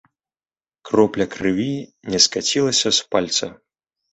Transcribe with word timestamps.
Кропля 0.89 1.27
крыві 1.35 1.67
не 2.13 2.23
скацілася 2.27 2.89
з 3.01 3.07
пальца. 3.13 3.53